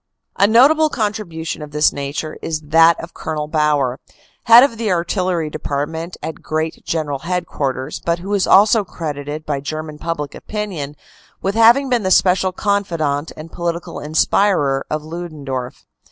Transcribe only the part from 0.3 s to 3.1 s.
A notable contribution of this nature is that